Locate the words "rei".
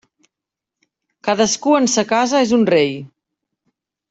2.77-2.91